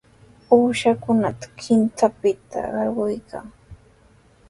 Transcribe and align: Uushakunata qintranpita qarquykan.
Uushakunata 0.55 1.45
qintranpita 1.59 2.59
qarquykan. 2.73 3.45